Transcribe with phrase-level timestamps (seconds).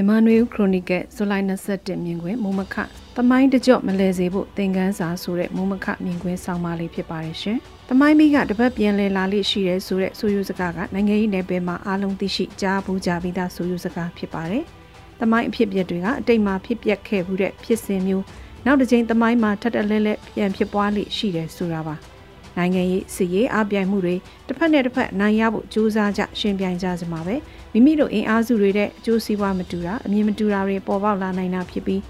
[0.00, 2.76] မြန်မာနွေဦးခရိုနီကယ်ဇူလိုင်27မြင်ကွင်းမူမခ
[3.16, 7.58] တမိုင်းတကြော့မလဲစေဖို့သင်ခန်းစာဆိုတဲ့မူမခမြင်ကွင်းဆောင်းပါးလေးဖြစ်ပါတယ်ရှင်။
[7.90, 14.64] တမိုင်းမီးကတပတ်ပြန်လဲလာလိရှိတဲ့ဆိုတဲ့ဆိုယူစကားကနိုင်ငံရေးနယ်ပယ်မှာအားလုံးသိရှိကြားဘူးကြပြီးသားဆိုယူစကားဖြစ်ပါတယ်။
[15.20, 18.24] တမိုင်းအဖြစ်အပျက်တွေကအတိတ်မှာဖြစ်ပျက်ခဲ့မှုတဲ့ဖြစ်စဉ်မျိုး
[18.66, 21.96] နောက်တစ်ချိန်တမိုင်းမှာထပ်တလဲလဲပြန်ဖြစ်ပွားလိရှိတယ်ဆိုတာပါ။
[22.60, 24.14] နိုင်ငံရေးစီရေးအပြိုင်မှုတွေ
[24.48, 27.36] တစ်ဖက်နဲ့တစ်ဖက်နိုင်ရဖို့ကြိုးစားကြရှင်ပြိုင်ကြစမှာပဲ
[27.72, 32.00] မိမိတို့အင်အားစုတွေတဲ့အကျိုးစီးပွားမတူတာအမြင်မတူတာတွေပေါ်ပေါက်လာနိုင်တာဖြစ်ပြီး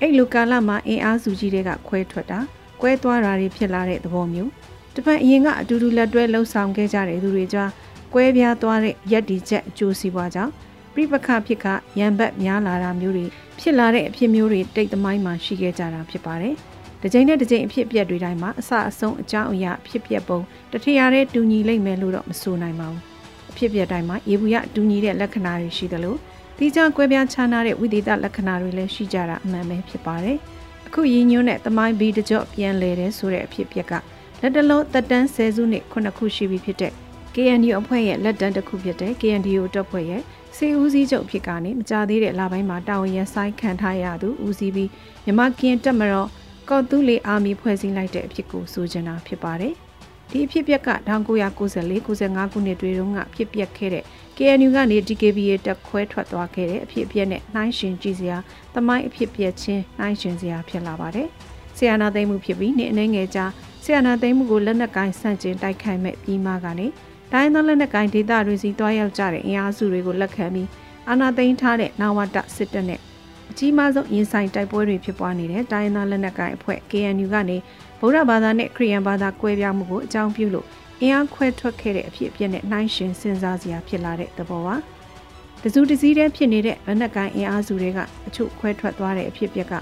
[0.00, 2.38] အဲ့လိုကာလမှာအင်အားစုကြီးတွေကခွဲထွက်တာ
[2.80, 4.50] ကွဲသွားတာတွေဖြစ်လာတဲ့သဘောမျိုး
[4.94, 7.70] တစ်ဖက်အရင်ကအတူတူလက်တွဲလှုပ်ဆောင်ခဲ့ကြတဲ့သူတွေကြား
[8.14, 10.52] ကွဲပြားသွားတဲ့ရက်ဒီချက်အကျိုးစီးပွားကြောင့်
[10.94, 11.66] ပြိပခဖြစ်က
[11.98, 13.26] ရန်ဘက်များလာတာမျိုးတွေ
[13.60, 16.56] ဖြစ်လာတဲ့အဖြစ်မျိုးတွေတိတ်သမိုင်းမှာရှိခဲ့ကြတာဖြစ်ပါတယ်။
[17.06, 20.40] တစ်ချိန်နဲ့တစ်ချိန်အဖြစ်အပျက်တွေတိုင်းမှာအစအဆုံးအကြောင်းအရာဖြစ်ပျက်ပုံ
[20.72, 23.02] တထရာတဲ့တူညီလိမ့်မယ်လို့တော့မဆိုနိုင်ပါဘူး။
[23.50, 26.16] အဖြစ်အပျက်တိုင်းမှာရေဘူးရတူညီတဲ့လက္ခဏာတွေရှိသလို
[26.58, 30.38] တိကျကွဲပြားခြားနားတဲ့ဝိသေသလက္ခဏာတွေလည်းရှိကြတာအမှန်ပဲဖြစ်ပါတယ်။
[30.86, 33.92] အခုရည်ညွှန်းတဲ့သမိုင်းဘီတကြော့ပြန်လဲတဲ့ဆိုတဲ့အဖြစ်အပျက်က
[34.40, 36.92] လက်တလုံးတက်တန်းဆယ်စုနှစ်ခုနှစ်ခုရှိပြီဖြစ်တဲ့
[37.34, 40.22] KNU အဖွဲ့ရဲ့လက်တန်းတစ်ခုဖြစ်တဲ့ KNDO တပ်ဖွဲ့ရဲ့
[40.56, 44.90] စေဦးစီးချုပ်ဖြစ်ကနေမကြသေးတဲ့လပိုင်းမှာတာဝန်ရဆိုင်ခံထားရသူဦးစီးပြီး
[45.24, 46.28] မြမကင်းတက်မတော်
[46.70, 49.74] ကော့တူးလီအာမီဖွဲ့စည်းလိုက်တဲ့အဖြစ်ကိုဆိုချင်တာဖြစ်ပါတယ်။
[50.30, 54.04] ဒီအဖြစ်ပျက်က1994 95ခုနှစ်တွေတုန်းကဖြစ်ပျက်ခဲ့တဲ့
[54.36, 58.38] KNU ကနေ DKBA တက်ခွဲထွက်သွားခဲ့တဲ့အဖြစ်အပျက်နဲ့နှိုင်းရှင်ကြည့်စရာ
[58.74, 61.28] တမိုင်းအဖြစ်ပျက်ချင်းနှိုင်းရှင်စရာဖြစ်လာပါတယ်။
[61.76, 63.50] ဆီယနာသိမ်းမှုဖြစ်ပြီးနေအနေငယ်ကြား
[63.84, 66.86] ဆီယနာသိမ်းမှုကိုလက်နက်ကိုင်းဆန့်ကျင်တိုက်ခိုက်မဲ့ပြီးမှကနေ
[67.32, 70.68] တိုင်းသောလက်နက်ကိုင်းဒေသတွေစီတွားရောက်ကြတဲ့အင်အားစုတွေကိုလက်ခံပြီး
[71.08, 73.00] အာဏာသိမ်းထားတဲ့နာဝတစစ်တပ်နဲ့
[73.50, 77.56] အကြီးမားဆုံးရင်ဆိုင်တိုက်ပွဲတွေဖြစ်ပွားနေတဲ့တိုင်းသားလက်နက်ကိုင်အဖွဲ့ KNU ကနေ
[78.00, 80.66] ဗုဒ္ဓဘာသာနဲ့ခရစ်ယာန်ဘာသာကွဲပြားမှုကိုအကြောင်းပြုလို့
[81.00, 84.76] အင်အားခွဲထွက်ခဲ့တဲ့အဖြစ်အပျက်နဲ့နှိုင်းယှဉ်စဉ်းစားစရာဖြစ်လာတဲ့သဘောပါ။
[85.62, 89.74] တစုတစည်းတည်းဖြစ်နေတဲ့လက်နက်ကိုင်အင်အားစုတွေကအချို့ခွဲထွက်သွားတဲ့အဖြစ်အပျက်က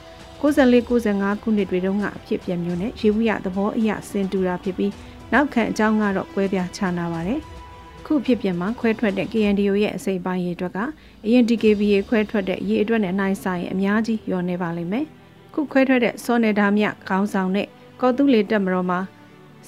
[0.42, 4.92] 94-95ခုနှစ်တွေတုန်းကအဖြစ်အပျက်မျိုးနဲ့ရေဘူးရသဘောအရဆင်တူတာဖြစ်ပြီး
[5.32, 7.40] နောက်ခံအကြောင်းကတော့ကွဲပြားခြားနာပါတယ်။
[8.06, 10.78] ခုဖြစ်ပြန်မှာခွဲထွက်တဲ့ KNDO ရဲ့အစိပ်ပိုင်းရေအတွက်က
[11.24, 15.06] အရင် DKBA ခွဲထွက်တဲ့ရေအတွက်နဲ့နှိုင်းဆိုင်အများကြီးလျော်နေပါလိမ့်မယ်။
[15.54, 17.68] ခုခွဲထွက်တဲ့စောနေဒါမြခေါင်းဆောင်တဲ့
[18.00, 19.00] ကော်တူးလေတက်မတော်မှာ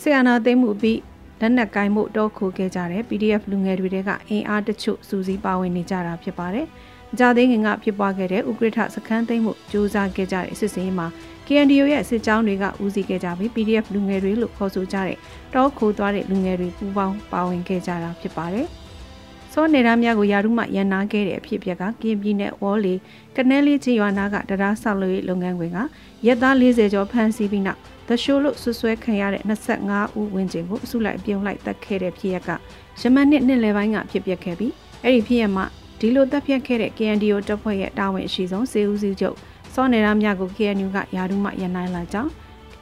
[0.01, 1.01] ဆီယနာသိမ်းမှုပြီး
[1.41, 6.67] လက်နက်ကိုင်းမှုတောခိုခဲ့ကြတဲ့ PDF လူငယ်တွေကအင်အားတချို့စူးစီးပါဝင်နေကြတာဖြစ်ပါတယ်။
[7.19, 11.06] ကြာသေးခင်ကဖြစ်ပွားခဲ့တဲ့ဥက္ကဋ္ဌစခန်းသိမ်းမှုစူးစမ်းခဲ့ကြတဲ့စစ်စင်ရေးမှာ
[11.47, 15.19] KNDO ရဲ့စစ်ကြောင်းတွေကဦးစီးခဲ့ကြပြီး PDF လူငယ်တွေလို့ခေါ်ဆိုကြတဲ့
[15.55, 18.69] တောခိုသွားတဲ့လူငယ်တွေပူးပေါင်းပါဝင်ခဲ့ကြတာဖြစ်ပါတယ်။
[19.53, 22.95] စောနေရများကိုယာရုမှရန်နာခဲ့တဲ့အဖြစ်အပျက်ကကင်းပြည်နယ်ဝေါ်လီ
[23.37, 25.78] ကနဲလေးချီရွာနာကတရားဆောက်လုပ်ရေးလုပ်ငန်းခွင်က
[26.27, 32.50] ရက်သား40ကျော်ဖမ်းဆီးပြီးနောက်သရှိုးလို့ဆွဆွဲခံရတဲ့25ဦးဝန်းကျင်ကိုအစုလိုက်ပြုံလိုက်တက်ခဲ့တဲ့ဖြစ်ရက်က
[33.00, 34.72] ရမန်နှစ်နှစ်လယ်ပိုင်းကဖြစ်ပျက်ခဲ့ပြီး
[35.03, 35.65] အဲ့ဒီဖြစ်ရမှာ
[36.01, 39.37] ဒီလိုတက်ပြက်ခဲ့တဲ့ KNDO တပ်ဖွဲ့ရဲ့တာဝန်အရှိဆုံးစေဦးစီးချုပ်
[39.75, 42.31] စောနေရမြကို KNU ကယာရုမှရန်နိုင်လာကြောင်း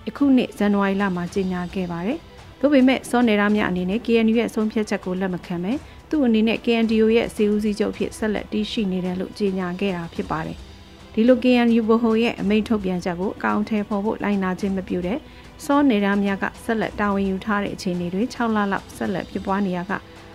[0.09, 2.19] အခုနှစ်ဇန်နဝါရီလမှာကြေညာခဲ့ပါတယ်။
[2.61, 5.73] ဒါပေမဲ့စောနေရမြအနေနဲ့ KNU ရဲ့ဆုံးဖြတ်ချက်ကိုလက်မခံပဲ
[6.11, 10.59] သူ့အနေနဲ့ KNDO ရဲ့စေဦးစီးချုပ်ဖြစ်ဆက်လက်တည်ရှိနေတယ်လို့ကြေညာခဲ့တာဖြစ်ပါတယ်။
[11.15, 15.19] ဒီလို KNU ဘဟုရဲ့အမိန့်ထုတ်ပြန်ချက်ကိုအကောင့်ထဲပေါ်ဖို့လိုက်နာခြင်းမပြုတဲ့
[15.65, 19.93] စောနေရများကဆက်လက်တာဝန်ယူထားတဲ့အခြေအနေတွေ6လလောက်ဆက်လက်ဖြစ်ပွားနေရက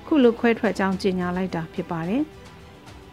[0.07, 2.23] ခုလိုခွဲထွက်ကြောင်းကြေညာလိုက်တာဖြစ်ပါတယ်။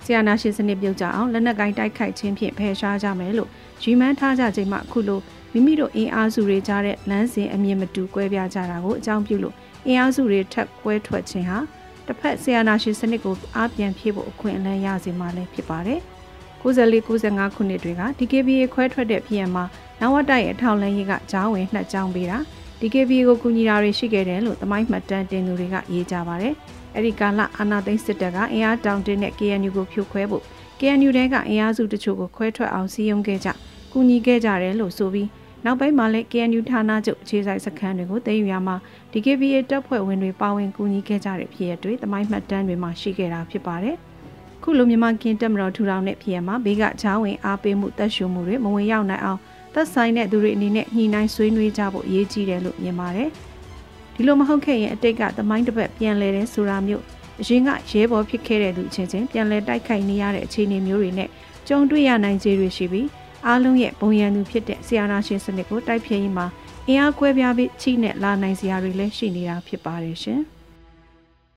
[0.06, 3.50] ဆီယနာရှင်စနစ်ပြုတ်ကြအောင်လက်နက်ကိုင်းတိုက်ခိုက်ခြင်းဖြင့်ဖယ်ရှားကြမယ်လို့
[3.82, 5.20] ရီမန်းထားကြချိန်မှခုလို
[5.52, 9.54] မိမိတို့အင်အားစုတွေကြားတဲ့လမ်းစဉ်အမြင်မတူကွဲပြားကြတာကိုအကြောင်းပြုလို့
[9.86, 11.58] အင်အားစုတွေထက်ကွဲထွက်ခြင်းဟာ
[12.06, 16.00] တစ်ဖက်ဆီယနာရှင်စနစ်ကိုအားပြန်ဖြည့်ဖို့အခွင့်အလမ်းရစေမှာလည်းဖြစ်ပါတယ်။
[16.62, 19.64] 94-95ခုနှစ်တွေက DKBA ခွဲထွက်တဲ့ပြည်မှာ
[20.00, 22.38] နဝတရဲ့အထောက်လန်းရေးကကြားဝင်နှက်ကြောင်းပေးတာ
[22.80, 26.54] DKBA ကိုကူညီတာတွေရှိခဲ့တယ်လို့သမိုင်းမှတ်တမ်းတင်သူတွေကရေးကြပါတယ်။
[26.96, 30.42] အဲဒီကာလအာနာသိန်းစစ်တပ်ကအင်အားတောင်တင်းတဲ့ KNU ကိုဖြိုခွဲဖို့
[30.78, 33.48] KNU တဲကအင်အားစုတချို့ကိုခွဲထွက်အောင်စီယုံခဲ့ကြ
[33.92, 35.28] ကူညီခဲ့ကြတယ်လို့ဆိုပြီး
[35.64, 38.76] နောက်ပိုင်းမှာလည်း KNU ဌာနချုပ်အခြေစိုက်စခန်းတွေကိုတည်ယူရမှာ
[39.12, 43.96] DKBA တပ်ဖွဲ့ဝင်တွေပါဝင်ကူညီခဲ့ကြတဲ့ဖြစ်ရတွေသမိုင်းမှတ်တမ်းတွေမှာရှိခဲ့တာဖြစ်ပါတယ်။
[44.62, 49.40] ခုလိုမြန်မာကင်းတက်မတော်ထူထောင်တဲ့ဖြစ်ရမှာဘေးကချားဝင်အားပေးမှုတက်ရှုံမှုတွေမဝင်ရောက်နိုင်အောင်
[49.74, 53.28] သက်ဆိုင်တဲ့သူတွေအနေနဲ့ညှိနှိုင်းဆွေးနွေးကြဖို့အရေးကြီးတယ်လို့မြင်ပါတယ်
[54.16, 57.04] ဒီလိုမဟုတ်ခဲ့ရင်အတိတ်ကသမိုင်းတစ်ပတ်ပြန်လဲတဲ့ဆိုတာမျိုး
[57.40, 61.28] အရင်ကရဲဘော်ဖြစ်ခဲ့တဲ့သူချင်းချင်းပြန်လဲတိုက်ခိုက်နေရတဲ့အခြေအနေမျိုးတွေနဲ့
[61.68, 63.08] ကြုံတွေ့ရနိုင်ခြေတွေရှိပြီး
[63.46, 66.46] အားလုံးရဲ့ဘုံရန်သူဖြစ်တဲ့ဆီယာနာရှင်စနစ်ကိုတိုက်ဖျက်ရေးမှာ
[66.88, 70.42] အင်အားကွဲပြားပြီးချိနဲ့လာနိုင်စရာတွေလည်းရှိနေတာဖြစ်ပါတယ်ရှင်။